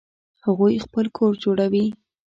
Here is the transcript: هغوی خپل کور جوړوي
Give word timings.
هغوی 0.45 0.83
خپل 0.85 1.05
کور 1.17 1.33
جوړوي 1.43 1.85